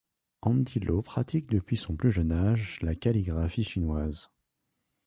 [0.41, 4.31] Andy Lau pratique depuis son plus jeune âge la calligraphie chinoise.